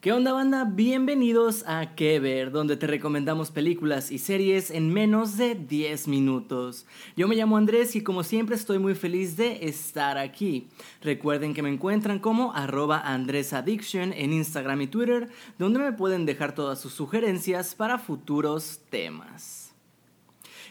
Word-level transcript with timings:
¿Qué 0.00 0.12
onda 0.12 0.34
banda? 0.34 0.64
Bienvenidos 0.64 1.64
a 1.66 1.94
Que 1.94 2.20
Ver, 2.20 2.50
donde 2.50 2.76
te 2.76 2.86
recomendamos 2.86 3.50
películas 3.50 4.12
y 4.12 4.18
series 4.18 4.70
en 4.70 4.92
menos 4.92 5.38
de 5.38 5.54
10 5.54 6.06
minutos. 6.06 6.86
Yo 7.16 7.26
me 7.26 7.34
llamo 7.34 7.56
Andrés 7.56 7.96
y 7.96 8.02
como 8.02 8.22
siempre 8.22 8.56
estoy 8.56 8.78
muy 8.78 8.94
feliz 8.94 9.38
de 9.38 9.66
estar 9.66 10.18
aquí. 10.18 10.68
Recuerden 11.00 11.54
que 11.54 11.62
me 11.62 11.70
encuentran 11.70 12.18
como 12.18 12.52
arroba 12.52 13.00
AndrésAddiction 13.00 14.12
en 14.12 14.34
Instagram 14.34 14.82
y 14.82 14.86
Twitter, 14.86 15.28
donde 15.58 15.78
me 15.80 15.92
pueden 15.92 16.26
dejar 16.26 16.54
todas 16.54 16.78
sus 16.78 16.92
sugerencias 16.92 17.74
para 17.74 17.98
futuros 17.98 18.80
temas. 18.90 19.65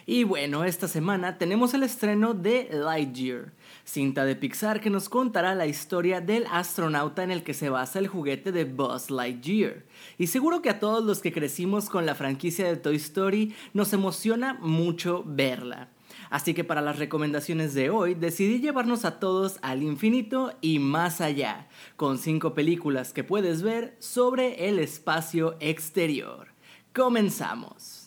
Y 0.08 0.22
bueno, 0.22 0.62
esta 0.62 0.86
semana 0.86 1.36
tenemos 1.36 1.74
el 1.74 1.82
estreno 1.82 2.32
de 2.32 2.68
Lightyear, 2.70 3.52
cinta 3.82 4.24
de 4.24 4.36
Pixar 4.36 4.80
que 4.80 4.88
nos 4.88 5.08
contará 5.08 5.56
la 5.56 5.66
historia 5.66 6.20
del 6.20 6.46
astronauta 6.48 7.24
en 7.24 7.32
el 7.32 7.42
que 7.42 7.54
se 7.54 7.70
basa 7.70 7.98
el 7.98 8.06
juguete 8.06 8.52
de 8.52 8.66
Buzz 8.66 9.10
Lightyear. 9.10 9.82
Y 10.16 10.28
seguro 10.28 10.62
que 10.62 10.70
a 10.70 10.78
todos 10.78 11.04
los 11.04 11.18
que 11.18 11.32
crecimos 11.32 11.90
con 11.90 12.06
la 12.06 12.14
franquicia 12.14 12.68
de 12.68 12.76
Toy 12.76 12.94
Story 12.94 13.52
nos 13.74 13.92
emociona 13.92 14.54
mucho 14.60 15.24
verla. 15.26 15.88
Así 16.30 16.54
que 16.54 16.62
para 16.62 16.82
las 16.82 17.00
recomendaciones 17.00 17.74
de 17.74 17.90
hoy 17.90 18.14
decidí 18.14 18.60
llevarnos 18.60 19.04
a 19.04 19.18
todos 19.18 19.58
al 19.60 19.82
infinito 19.82 20.52
y 20.60 20.78
más 20.78 21.20
allá, 21.20 21.66
con 21.96 22.18
5 22.18 22.54
películas 22.54 23.12
que 23.12 23.24
puedes 23.24 23.62
ver 23.62 23.96
sobre 23.98 24.68
el 24.68 24.78
espacio 24.78 25.56
exterior. 25.58 26.46
Comenzamos. 26.94 28.05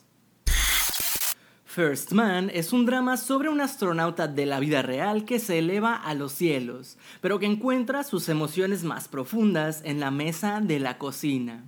First 1.70 2.14
Man 2.14 2.50
es 2.52 2.74
un 2.74 2.88
drama 2.88 3.16
sobre 3.16 3.48
un 3.48 3.62
astronauta 3.62 4.28
de 4.28 4.48
la 4.48 4.60
vida 4.60 4.82
real 4.82 5.24
que 5.24 5.38
se 5.38 5.60
eleva 5.60 5.94
a 5.94 6.16
los 6.16 6.32
cielos, 6.32 6.98
pero 7.22 7.38
que 7.38 7.46
encuentra 7.46 8.04
sus 8.04 8.28
emociones 8.28 8.84
más 8.84 9.08
profundas 9.08 9.84
en 9.86 10.00
la 10.00 10.10
mesa 10.10 10.62
de 10.62 10.80
la 10.80 10.98
cocina. 10.98 11.64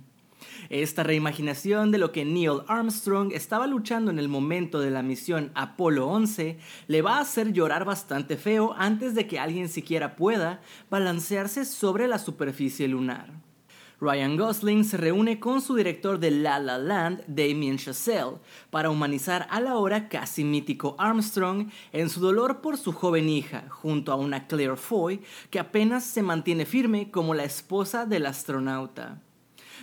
Esta 0.70 1.04
reimaginación 1.04 1.92
de 1.92 1.98
lo 1.98 2.10
que 2.10 2.24
Neil 2.24 2.62
Armstrong 2.66 3.30
estaba 3.32 3.68
luchando 3.68 4.10
en 4.10 4.18
el 4.18 4.28
momento 4.28 4.80
de 4.80 4.90
la 4.90 5.04
misión 5.04 5.52
Apolo 5.54 6.08
11 6.08 6.58
le 6.88 7.02
va 7.02 7.18
a 7.18 7.20
hacer 7.20 7.52
llorar 7.52 7.84
bastante 7.84 8.36
feo 8.36 8.74
antes 8.76 9.14
de 9.14 9.28
que 9.28 9.38
alguien 9.38 9.68
siquiera 9.68 10.16
pueda 10.16 10.62
balancearse 10.90 11.64
sobre 11.64 12.08
la 12.08 12.18
superficie 12.18 12.88
lunar. 12.88 13.51
Ryan 14.02 14.36
Gosling 14.36 14.82
se 14.82 14.96
reúne 14.96 15.38
con 15.38 15.60
su 15.60 15.76
director 15.76 16.18
de 16.18 16.32
La 16.32 16.58
La 16.58 16.76
Land, 16.76 17.22
Damien 17.28 17.78
Chazelle, 17.78 18.38
para 18.68 18.90
humanizar 18.90 19.46
al 19.48 19.68
ahora 19.68 20.08
casi 20.08 20.42
mítico 20.42 20.96
Armstrong 20.98 21.70
en 21.92 22.10
su 22.10 22.18
dolor 22.18 22.60
por 22.62 22.76
su 22.78 22.90
joven 22.90 23.28
hija, 23.28 23.66
junto 23.70 24.10
a 24.10 24.16
una 24.16 24.48
Claire 24.48 24.74
Foy 24.74 25.20
que 25.50 25.60
apenas 25.60 26.02
se 26.02 26.20
mantiene 26.20 26.66
firme 26.66 27.12
como 27.12 27.32
la 27.32 27.44
esposa 27.44 28.04
del 28.04 28.26
astronauta. 28.26 29.22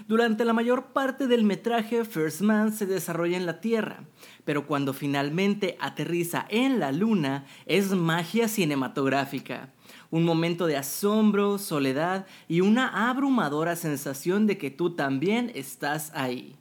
Durante 0.05 0.43
la 0.43 0.51
mayor 0.51 0.87
parte 0.87 1.27
del 1.27 1.45
metraje, 1.45 2.03
First 2.03 2.41
Man 2.41 2.73
se 2.73 2.85
desarrolla 2.85 3.37
en 3.37 3.45
la 3.45 3.61
Tierra, 3.61 4.03
pero 4.43 4.67
cuando 4.67 4.91
finalmente 4.91 5.77
aterriza 5.79 6.45
en 6.49 6.81
la 6.81 6.91
Luna 6.91 7.45
es 7.65 7.91
magia 7.91 8.49
cinematográfica 8.49 9.71
un 10.11 10.23
momento 10.23 10.67
de 10.67 10.77
asombro, 10.77 11.57
soledad 11.57 12.25
y 12.47 12.61
una 12.61 13.09
abrumadora 13.09 13.75
sensación 13.75 14.47
de 14.47 14.57
que 14.57 14.71
tú 14.71 14.95
también 14.95 15.51
estás 15.55 16.11
ahí. 16.13 16.55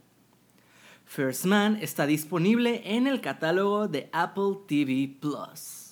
First 1.07 1.47
Man 1.47 1.79
está 1.81 2.07
disponible 2.07 2.83
en 2.85 3.07
el 3.07 3.23
catálogo 3.23 3.89
de 3.89 4.11
Apple 4.13 4.59
TV 4.67 5.17
Plus. 5.19 5.89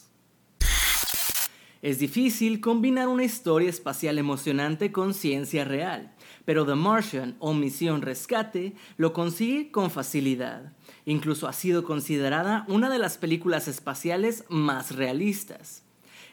Es 1.80 1.98
difícil 1.98 2.60
combinar 2.60 3.08
una 3.08 3.24
historia 3.24 3.70
espacial 3.70 4.18
emocionante 4.18 4.92
con 4.92 5.14
ciencia 5.14 5.64
real, 5.64 6.12
pero 6.44 6.66
The 6.66 6.74
Martian 6.74 7.36
o 7.38 7.54
Misión 7.54 8.02
Rescate 8.02 8.74
lo 8.98 9.12
consigue 9.12 9.70
con 9.70 9.90
facilidad. 9.90 10.72
Incluso 11.06 11.48
ha 11.48 11.52
sido 11.52 11.84
considerada 11.84 12.66
una 12.68 12.90
de 12.90 12.98
las 12.98 13.16
películas 13.16 13.68
espaciales 13.68 14.44
más 14.48 14.96
realistas. 14.96 15.85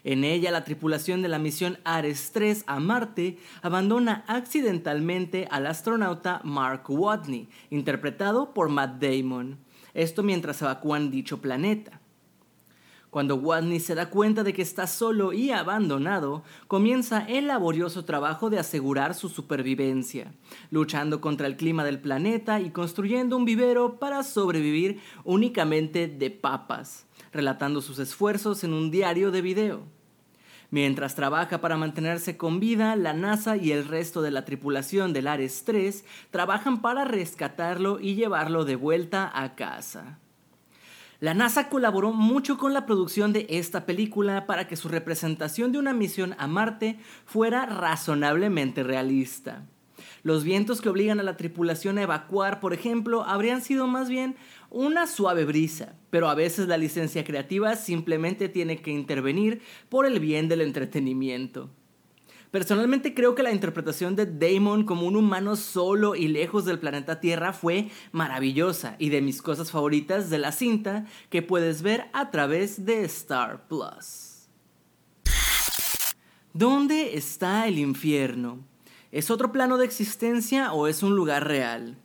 En 0.03 0.25
ella, 0.25 0.51
la 0.51 0.65
tripulación 0.65 1.21
de 1.21 1.29
la 1.29 1.39
misión 1.39 1.77
Ares 1.85 2.31
3 2.33 2.65
a 2.67 2.79
Marte 2.79 3.37
abandona 3.61 4.25
accidentalmente 4.27 5.47
al 5.49 5.65
astronauta 5.65 6.41
Mark 6.43 6.83
Watney, 6.89 7.47
interpretado 7.69 8.53
por 8.53 8.67
Matt 8.69 9.01
Damon. 9.01 9.59
Esto 9.93 10.21
mientras 10.21 10.61
evacúan 10.61 11.09
dicho 11.09 11.39
planeta. 11.39 12.01
Cuando 13.11 13.35
Watney 13.35 13.79
se 13.79 13.93
da 13.93 14.09
cuenta 14.09 14.43
de 14.43 14.53
que 14.53 14.63
está 14.63 14.87
solo 14.87 15.33
y 15.33 15.51
abandonado, 15.51 16.43
comienza 16.67 17.19
el 17.19 17.47
laborioso 17.47 18.03
trabajo 18.05 18.49
de 18.49 18.57
asegurar 18.57 19.13
su 19.13 19.29
supervivencia, 19.29 20.33
luchando 20.71 21.21
contra 21.21 21.45
el 21.45 21.55
clima 21.55 21.85
del 21.85 22.01
planeta 22.01 22.59
y 22.59 22.71
construyendo 22.71 23.37
un 23.37 23.45
vivero 23.45 23.99
para 23.99 24.23
sobrevivir 24.23 24.99
únicamente 25.23 26.07
de 26.07 26.31
papas 26.31 27.05
relatando 27.33 27.81
sus 27.81 27.99
esfuerzos 27.99 28.63
en 28.63 28.73
un 28.73 28.91
diario 28.91 29.31
de 29.31 29.41
video. 29.41 29.92
Mientras 30.73 31.13
trabaja 31.13 31.61
para 31.61 31.77
mantenerse 31.77 32.35
con 32.35 32.59
vida, 32.59 32.95
la 32.95 33.13
NASA 33.13 33.57
y 33.57 33.71
el 33.71 33.87
resto 33.87 34.23
de 34.23 34.31
la 34.31 34.43
tripulación 34.43 35.13
del 35.13 35.27
Ares 35.27 35.65
3 35.65 36.03
trabajan 36.31 36.81
para 36.81 37.05
rescatarlo 37.05 37.99
y 37.99 38.15
llevarlo 38.15 38.65
de 38.65 38.75
vuelta 38.75 39.31
a 39.35 39.53
casa. 39.53 40.17
La 41.19 41.35
NASA 41.35 41.69
colaboró 41.69 42.11
mucho 42.11 42.57
con 42.57 42.73
la 42.73 42.87
producción 42.87 43.33
de 43.33 43.45
esta 43.49 43.85
película 43.85 44.47
para 44.47 44.67
que 44.67 44.75
su 44.75 44.89
representación 44.89 45.71
de 45.71 45.77
una 45.77 45.93
misión 45.93 46.35
a 46.39 46.47
Marte 46.47 46.97
fuera 47.23 47.67
razonablemente 47.67 48.81
realista. 48.81 49.67
Los 50.23 50.45
vientos 50.45 50.79
que 50.79 50.87
obligan 50.87 51.19
a 51.19 51.23
la 51.23 51.35
tripulación 51.35 51.97
a 51.97 52.03
evacuar, 52.03 52.61
por 52.61 52.73
ejemplo, 52.73 53.23
habrían 53.23 53.61
sido 53.61 53.87
más 53.87 54.07
bien 54.07 54.37
una 54.69 55.05
suave 55.05 55.43
brisa, 55.43 55.95
pero 56.09 56.29
a 56.29 56.35
veces 56.35 56.69
la 56.69 56.77
licencia 56.77 57.25
creativa 57.25 57.75
simplemente 57.75 58.47
tiene 58.47 58.81
que 58.81 58.91
intervenir 58.91 59.61
por 59.89 60.05
el 60.05 60.21
bien 60.21 60.47
del 60.47 60.61
entretenimiento. 60.61 61.69
Personalmente 62.51 63.13
creo 63.13 63.35
que 63.35 63.43
la 63.43 63.51
interpretación 63.51 64.15
de 64.15 64.25
Damon 64.27 64.85
como 64.85 65.07
un 65.07 65.17
humano 65.17 65.57
solo 65.57 66.15
y 66.15 66.29
lejos 66.29 66.63
del 66.63 66.79
planeta 66.79 67.19
Tierra 67.19 67.51
fue 67.51 67.89
maravillosa 68.13 68.95
y 68.99 69.09
de 69.09 69.21
mis 69.21 69.41
cosas 69.41 69.71
favoritas 69.71 70.29
de 70.29 70.37
la 70.37 70.51
cinta 70.53 71.05
que 71.29 71.41
puedes 71.41 71.81
ver 71.81 72.05
a 72.13 72.31
través 72.31 72.85
de 72.85 73.03
Star 73.05 73.67
Plus. 73.67 74.47
¿Dónde 76.53 77.17
está 77.17 77.67
el 77.67 77.79
infierno? 77.79 78.72
¿Es 79.13 79.29
otro 79.29 79.51
plano 79.51 79.77
de 79.77 79.85
existencia 79.85 80.73
o 80.73 80.87
es 80.87 81.03
un 81.03 81.15
lugar 81.15 81.47
real? 81.47 81.99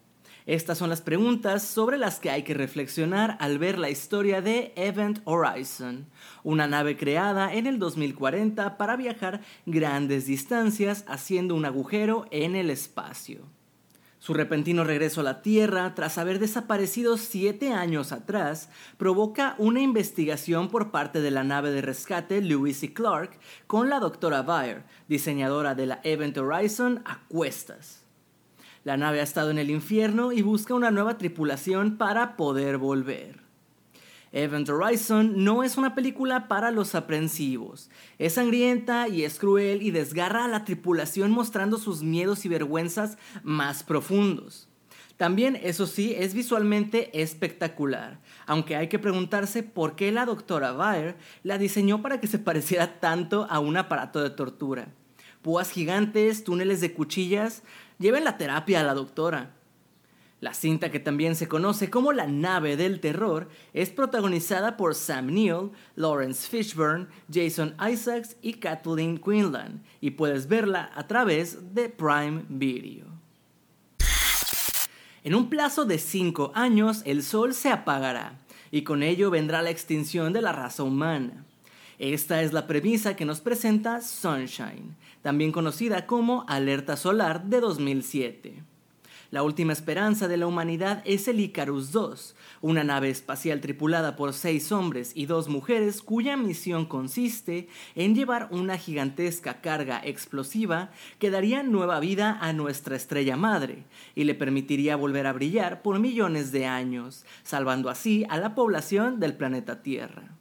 Estas 0.45 0.77
son 0.77 0.91
las 0.91 1.01
preguntas 1.01 1.63
sobre 1.63 1.97
las 1.97 2.21
que 2.21 2.29
hay 2.31 2.43
que 2.43 2.53
reflexionar 2.53 3.39
al 3.41 3.59
ver 3.59 3.79
la 3.79 3.89
historia 3.89 4.43
de 4.43 4.75
Event 4.77 5.21
Horizon, 5.25 6.07
una 6.45 6.67
nave 6.67 6.99
creada 6.99 7.55
en 7.55 7.67
el 7.67 7.79
2040 7.79 8.77
para 8.77 8.97
viajar 8.97 9.41
grandes 9.65 10.27
distancias 10.27 11.07
haciendo 11.09 11.55
un 11.55 11.65
agujero 11.65 12.27
en 12.31 12.55
el 12.55 12.69
espacio. 12.69 13.47
Su 14.19 14.35
repentino 14.35 14.83
regreso 14.83 15.21
a 15.21 15.25
la 15.25 15.43
Tierra, 15.43 15.95
tras 15.95 16.19
haber 16.19 16.41
desaparecido 16.41 17.17
siete 17.17 17.73
años 17.73 18.11
atrás, 18.11 18.69
provoca 18.97 19.55
una 19.59 19.81
investigación 19.81 20.69
por 20.71 20.91
parte 20.91 21.21
de 21.21 21.31
la 21.31 21.45
nave 21.45 21.71
de 21.71 21.83
rescate 21.83 22.43
Lewis 22.43 22.83
y 22.83 22.93
Clark 22.93 23.39
con 23.69 23.89
la 23.89 24.01
doctora 24.01 24.43
Bayer, 24.43 24.83
diseñadora 25.09 25.77
de 25.77 25.87
la 25.87 26.01
Event 26.03 26.37
Horizon, 26.37 27.03
a 27.05 27.21
cuestas. 27.29 28.05
La 28.83 28.97
nave 28.97 29.21
ha 29.21 29.25
estado 29.25 29.51
en 29.51 29.59
el 29.59 29.71
infierno 29.71 30.33
y 30.33 30.43
busca 30.43 30.75
una 30.75 30.91
nueva 30.91 31.17
tripulación 31.17 31.97
para 31.97 32.37
poder 32.37 32.79
volver. 32.79 33.48
Event 34.33 34.69
Horizon 34.69 35.45
no 35.45 35.63
es 35.63 35.77
una 35.77 35.95
película 35.95 36.49
para 36.49 36.71
los 36.71 36.95
aprensivos. 36.95 37.91
Es 38.19 38.35
sangrienta 38.35 39.09
y 39.09 39.25
es 39.25 39.39
cruel 39.39 39.83
y 39.83 39.91
desgarra 39.91 40.45
a 40.45 40.49
la 40.49 40.65
tripulación 40.65 41.31
mostrando 41.31 41.79
sus 41.79 42.03
miedos 42.03 42.45
y 42.45 42.49
vergüenzas 42.49 43.19
más 43.43 43.83
profundos. 43.83 44.69
También, 45.17 45.59
eso 45.61 45.89
sí, 45.89 46.15
es 46.17 46.33
visualmente 46.33 47.21
espectacular, 47.21 48.21
aunque 48.47 48.77
hay 48.77 48.87
que 48.87 49.01
preguntarse 49.01 49.65
por 49.65 49.97
qué 49.97 50.13
la 50.13 50.25
doctora 50.25 50.71
Bayer 50.71 51.17
la 51.43 51.59
diseñó 51.59 52.03
para 52.03 52.21
que 52.21 52.29
se 52.29 52.39
pareciera 52.39 53.01
tanto 53.01 53.49
a 53.51 53.59
un 53.59 53.77
aparato 53.77 54.23
de 54.23 54.31
tortura. 54.31 54.95
Púas 55.43 55.71
gigantes, 55.71 56.45
túneles 56.45 56.81
de 56.81 56.95
cuchillas, 56.95 57.65
lleven 57.99 58.23
la 58.23 58.37
terapia 58.37 58.81
a 58.81 58.85
la 58.85 58.95
doctora. 58.95 59.58
La 60.41 60.55
cinta, 60.55 60.91
que 60.91 61.01
también 61.01 61.35
se 61.35 61.49
conoce 61.49 61.91
como 61.91 62.13
La 62.13 62.29
nave 62.29 62.77
del 62.77 63.01
terror, 63.01 63.49
es 63.73 63.91
protagonizada 63.91 64.77
por 64.77 64.95
Sam 64.95 65.27
Neill, 65.27 65.73
Lawrence 65.97 66.49
Fishburne, 66.49 67.09
Jason 67.33 67.75
Isaacs 67.81 68.37
y 68.41 68.55
Kathleen 68.55 69.19
Quinlan, 69.19 69.83
y 70.01 70.13
puedes 70.13 70.47
verla 70.47 70.93
a 70.95 71.09
través 71.09 71.75
de 71.75 71.89
Prime 71.89 72.45
Video. 72.49 73.07
En 75.25 75.35
un 75.35 75.51
plazo 75.51 75.85
de 75.85 75.99
5 75.99 76.53
años 76.55 77.03
el 77.05 77.25
Sol 77.25 77.53
se 77.53 77.71
apagará 77.71 78.39
y 78.71 78.83
con 78.83 79.03
ello 79.03 79.31
vendrá 79.31 79.61
la 79.61 79.71
extinción 79.71 80.33
de 80.33 80.41
la 80.41 80.53
raza 80.53 80.85
humana. 80.85 81.45
Esta 81.99 82.43
es 82.43 82.53
la 82.53 82.69
premisa 82.69 83.17
que 83.17 83.25
nos 83.25 83.41
presenta 83.41 84.01
Sunshine, 84.01 84.97
también 85.21 85.51
conocida 85.51 86.07
como 86.07 86.45
Alerta 86.47 86.97
Solar 86.97 87.45
de 87.47 87.59
2007. 87.59 88.63
La 89.31 89.43
última 89.43 89.75
esperanza 89.75 90.27
de 90.27 90.39
la 90.39 90.47
humanidad 90.47 91.03
es 91.05 91.29
el 91.29 91.39
Icarus 91.41 91.95
II, 91.95 92.15
una 92.63 92.83
nave 92.83 93.11
espacial 93.11 93.61
tripulada 93.61 94.17
por 94.17 94.33
seis 94.33 94.73
hombres 94.73 95.13
y 95.15 95.27
dos 95.27 95.49
mujeres 95.49 96.01
cuya 96.01 96.39
misión 96.39 96.87
consiste 96.87 97.69
en 97.95 98.15
llevar 98.15 98.49
una 98.53 98.79
gigantesca 98.79 99.61
carga 99.61 100.01
explosiva 100.03 100.93
que 101.19 101.31
daría 101.31 101.63
nueva 101.63 102.01
vida 102.01 102.39
a 102.41 102.55
nuestra 102.55 102.97
estrella 102.97 103.37
madre 103.37 103.85
y 104.15 104.25
le 104.25 104.35
permitiría 104.35 104.97
volver 104.97 105.27
a 105.27 105.35
brillar 105.35 105.83
por 105.83 105.99
millones 105.99 106.51
de 106.51 106.65
años, 106.65 107.27
salvando 107.43 107.91
así 107.91 108.25
a 108.31 108.39
la 108.39 108.55
población 108.55 109.21
del 109.21 109.35
planeta 109.37 109.83
Tierra. 109.83 110.39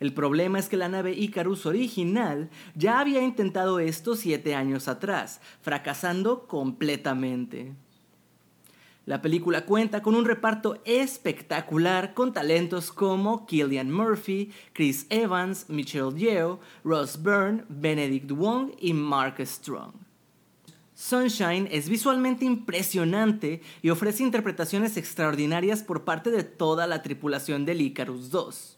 El 0.00 0.14
problema 0.14 0.58
es 0.58 0.70
que 0.70 0.78
la 0.78 0.88
nave 0.88 1.12
Icarus 1.12 1.66
original 1.66 2.48
ya 2.74 2.98
había 2.98 3.20
intentado 3.20 3.78
esto 3.78 4.16
siete 4.16 4.54
años 4.54 4.88
atrás, 4.88 5.42
fracasando 5.60 6.46
completamente. 6.46 7.74
La 9.06 9.22
película 9.22 9.64
cuenta 9.64 10.02
con 10.02 10.16
un 10.16 10.24
reparto 10.24 10.82
espectacular 10.84 12.12
con 12.12 12.32
talentos 12.32 12.90
como 12.90 13.46
Killian 13.46 13.88
Murphy, 13.88 14.50
Chris 14.72 15.06
Evans, 15.10 15.66
Michelle 15.68 16.12
Yeoh, 16.18 16.58
Ross 16.82 17.22
Byrne, 17.22 17.64
Benedict 17.68 18.32
Wong 18.32 18.72
y 18.80 18.92
Mark 18.92 19.36
Strong. 19.46 19.92
Sunshine 20.92 21.68
es 21.70 21.88
visualmente 21.88 22.44
impresionante 22.44 23.60
y 23.80 23.90
ofrece 23.90 24.24
interpretaciones 24.24 24.96
extraordinarias 24.96 25.84
por 25.84 26.04
parte 26.04 26.32
de 26.32 26.42
toda 26.42 26.88
la 26.88 27.02
tripulación 27.02 27.64
del 27.64 27.82
Icarus 27.82 28.32
II. 28.32 28.75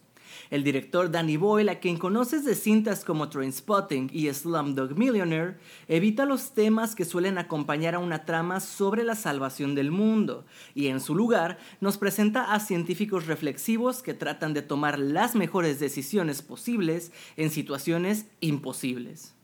El 0.49 0.63
director 0.63 1.11
Danny 1.11 1.37
Boyle, 1.37 1.69
a 1.69 1.79
quien 1.79 1.97
conoces 1.97 2.43
de 2.43 2.55
cintas 2.55 3.05
como 3.05 3.29
Trainspotting 3.29 4.09
y 4.11 4.33
Slumdog 4.33 4.97
Millionaire, 4.97 5.57
evita 5.87 6.25
los 6.25 6.55
temas 6.55 6.95
que 6.95 7.05
suelen 7.05 7.37
acompañar 7.37 7.93
a 7.93 7.99
una 7.99 8.25
trama 8.25 8.59
sobre 8.59 9.03
la 9.03 9.15
salvación 9.15 9.75
del 9.75 9.91
mundo, 9.91 10.45
y 10.73 10.87
en 10.87 11.01
su 11.01 11.13
lugar 11.13 11.59
nos 11.81 11.99
presenta 11.99 12.51
a 12.51 12.59
científicos 12.59 13.27
reflexivos 13.27 14.01
que 14.01 14.15
tratan 14.15 14.55
de 14.55 14.63
tomar 14.63 14.97
las 14.97 15.35
mejores 15.35 15.79
decisiones 15.79 16.41
posibles 16.41 17.11
en 17.37 17.51
situaciones 17.51 18.25
imposibles. 18.39 19.35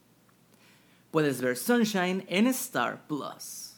Puedes 1.12 1.40
ver 1.40 1.56
Sunshine 1.56 2.24
en 2.28 2.48
Star 2.48 3.06
Plus. 3.06 3.75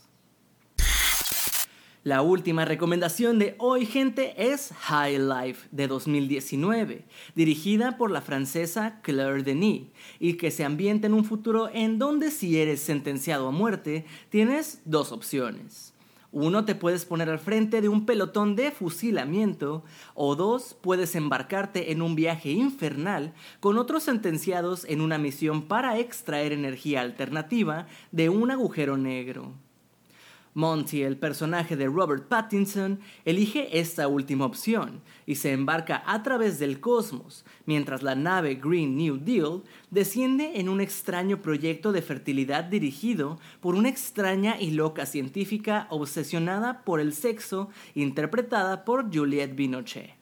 La 2.08 2.22
última 2.22 2.64
recomendación 2.64 3.38
de 3.38 3.54
hoy, 3.58 3.84
gente, 3.84 4.32
es 4.50 4.72
High 4.72 5.18
Life 5.18 5.68
de 5.72 5.88
2019, 5.88 7.04
dirigida 7.34 7.98
por 7.98 8.10
la 8.10 8.22
francesa 8.22 9.02
Claire 9.02 9.42
Denis, 9.42 9.88
y 10.18 10.38
que 10.38 10.50
se 10.50 10.64
ambienta 10.64 11.06
en 11.06 11.12
un 11.12 11.26
futuro 11.26 11.68
en 11.70 11.98
donde 11.98 12.30
si 12.30 12.58
eres 12.58 12.80
sentenciado 12.80 13.48
a 13.48 13.50
muerte, 13.50 14.06
tienes 14.30 14.80
dos 14.86 15.12
opciones. 15.12 15.92
Uno, 16.32 16.64
te 16.64 16.74
puedes 16.74 17.04
poner 17.04 17.28
al 17.28 17.38
frente 17.38 17.82
de 17.82 17.90
un 17.90 18.06
pelotón 18.06 18.56
de 18.56 18.70
fusilamiento, 18.70 19.84
o 20.14 20.34
dos, 20.34 20.78
puedes 20.80 21.14
embarcarte 21.14 21.92
en 21.92 22.00
un 22.00 22.14
viaje 22.14 22.52
infernal 22.52 23.34
con 23.60 23.76
otros 23.76 24.04
sentenciados 24.04 24.86
en 24.86 25.02
una 25.02 25.18
misión 25.18 25.68
para 25.68 25.98
extraer 25.98 26.54
energía 26.54 27.02
alternativa 27.02 27.86
de 28.12 28.30
un 28.30 28.50
agujero 28.50 28.96
negro. 28.96 29.67
Monty, 30.54 31.02
el 31.02 31.16
personaje 31.16 31.76
de 31.76 31.86
Robert 31.86 32.28
Pattinson, 32.28 33.00
elige 33.24 33.78
esta 33.78 34.08
última 34.08 34.46
opción 34.46 35.00
y 35.26 35.36
se 35.36 35.52
embarca 35.52 36.02
a 36.06 36.22
través 36.22 36.58
del 36.58 36.80
cosmos, 36.80 37.44
mientras 37.66 38.02
la 38.02 38.14
nave 38.14 38.54
Green 38.56 38.96
New 38.96 39.18
Deal 39.18 39.62
desciende 39.90 40.60
en 40.60 40.68
un 40.68 40.80
extraño 40.80 41.42
proyecto 41.42 41.92
de 41.92 42.02
fertilidad 42.02 42.64
dirigido 42.64 43.38
por 43.60 43.74
una 43.74 43.88
extraña 43.88 44.60
y 44.60 44.70
loca 44.72 45.06
científica 45.06 45.86
obsesionada 45.90 46.84
por 46.84 47.00
el 47.00 47.12
sexo, 47.12 47.68
interpretada 47.94 48.84
por 48.84 49.14
Juliette 49.14 49.54
Binochet. 49.54 50.18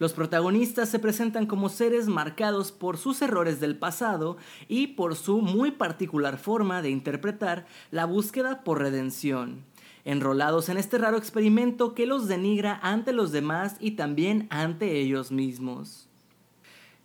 Los 0.00 0.14
protagonistas 0.14 0.88
se 0.88 0.98
presentan 0.98 1.44
como 1.44 1.68
seres 1.68 2.06
marcados 2.06 2.72
por 2.72 2.96
sus 2.96 3.20
errores 3.20 3.60
del 3.60 3.76
pasado 3.76 4.38
y 4.66 4.86
por 4.86 5.14
su 5.14 5.42
muy 5.42 5.72
particular 5.72 6.38
forma 6.38 6.80
de 6.80 6.88
interpretar 6.88 7.66
la 7.90 8.06
búsqueda 8.06 8.64
por 8.64 8.78
redención, 8.78 9.62
enrolados 10.06 10.70
en 10.70 10.78
este 10.78 10.96
raro 10.96 11.18
experimento 11.18 11.94
que 11.94 12.06
los 12.06 12.28
denigra 12.28 12.80
ante 12.82 13.12
los 13.12 13.30
demás 13.30 13.76
y 13.78 13.90
también 13.90 14.46
ante 14.48 14.98
ellos 14.98 15.32
mismos. 15.32 16.08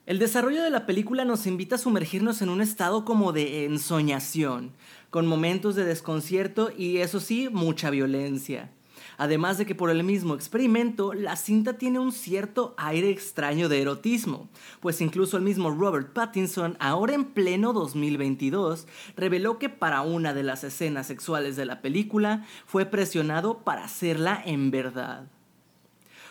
El 0.05 0.17
desarrollo 0.17 0.63
de 0.63 0.69
la 0.69 0.85
película 0.85 1.25
nos 1.25 1.47
invita 1.47 1.75
a 1.75 1.79
sumergirnos 1.79 2.41
en 2.41 2.47
un 2.47 2.61
estado 2.61 3.03
como 3.03 3.33
de 3.33 3.65
ensoñación, 3.65 4.71
con 5.09 5.27
momentos 5.27 5.75
de 5.75 5.83
desconcierto 5.83 6.71
y 6.71 6.99
eso 6.99 7.19
sí, 7.19 7.49
mucha 7.51 7.89
violencia. 7.89 8.71
Además 9.17 9.57
de 9.57 9.65
que 9.65 9.75
por 9.75 9.89
el 9.89 10.03
mismo 10.03 10.35
experimento, 10.35 11.13
la 11.13 11.35
cinta 11.35 11.77
tiene 11.77 11.99
un 11.99 12.11
cierto 12.11 12.73
aire 12.77 13.09
extraño 13.09 13.69
de 13.69 13.81
erotismo, 13.81 14.49
pues 14.79 15.01
incluso 15.01 15.37
el 15.37 15.43
mismo 15.43 15.71
Robert 15.71 16.13
Pattinson, 16.13 16.77
ahora 16.79 17.13
en 17.13 17.25
pleno 17.25 17.73
2022, 17.73 18.87
reveló 19.15 19.59
que 19.59 19.69
para 19.69 20.01
una 20.01 20.33
de 20.33 20.43
las 20.43 20.63
escenas 20.63 21.07
sexuales 21.07 21.55
de 21.55 21.65
la 21.65 21.81
película 21.81 22.45
fue 22.65 22.85
presionado 22.85 23.59
para 23.59 23.85
hacerla 23.85 24.41
en 24.45 24.71
verdad. 24.71 25.27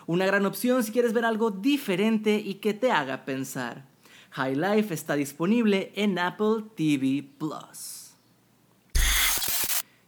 Una 0.06 0.26
gran 0.26 0.44
opción 0.44 0.84
si 0.84 0.92
quieres 0.92 1.14
ver 1.14 1.24
algo 1.24 1.50
diferente 1.50 2.36
y 2.36 2.54
que 2.54 2.74
te 2.74 2.90
haga 2.90 3.24
pensar. 3.24 3.86
High 4.32 4.56
Life 4.56 4.92
está 4.92 5.14
disponible 5.14 5.92
en 5.94 6.18
Apple 6.18 6.64
TV 6.76 7.24
Plus. 7.38 8.03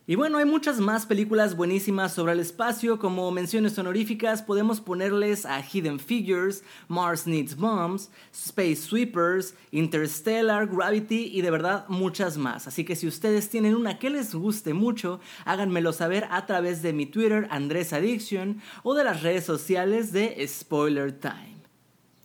Y 0.09 0.15
bueno, 0.15 0.39
hay 0.39 0.45
muchas 0.45 0.79
más 0.79 1.05
películas 1.05 1.57
buenísimas 1.57 2.15
sobre 2.15 2.35
el 2.35 2.39
espacio, 2.39 3.01
como 3.01 3.29
menciones 3.33 3.77
honoríficas 3.77 4.41
podemos 4.41 4.81
ponerles 4.81 5.45
a 5.45 5.61
Hidden 5.61 5.99
Figures, 5.99 6.63
Mars 6.87 7.27
Needs 7.27 7.57
Bombs, 7.57 8.09
Space 8.33 8.77
Sweepers, 8.77 9.55
Interstellar, 9.73 10.69
Gravity 10.69 11.33
y 11.35 11.43
de 11.43 11.51
verdad 11.51 11.87
muchas 11.89 12.39
más. 12.39 12.69
Así 12.69 12.85
que 12.85 12.95
si 12.95 13.09
ustedes 13.09 13.51
tienen 13.51 13.75
una 13.75 13.99
que 13.99 14.11
les 14.11 14.33
guste 14.33 14.75
mucho, 14.75 15.19
háganmelo 15.45 15.93
saber 15.93 16.29
a 16.31 16.47
través 16.47 16.83
de 16.83 16.93
mi 16.93 17.07
Twitter 17.07 17.49
Andrés 17.51 17.93
Addiction 17.93 18.63
o 18.85 18.95
de 18.95 19.03
las 19.03 19.25
redes 19.25 19.45
sociales 19.45 20.13
de 20.13 20.47
Spoiler 20.47 21.19
Time. 21.19 21.57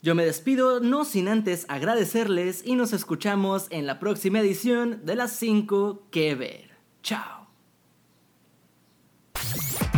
Yo 0.04 0.14
me 0.14 0.24
despido 0.24 0.82
no 0.82 1.04
sin 1.04 1.28
antes 1.28 1.66
agradecerles 1.68 2.62
y 2.64 2.76
nos 2.76 2.94
escuchamos 2.94 3.66
en 3.72 3.88
la 3.88 4.00
próxima 4.00 4.40
edición 4.40 5.04
de 5.04 5.16
las 5.16 5.32
5 5.32 6.08
que 6.12 6.36
ver. 6.36 6.70
Chao. 7.02 7.41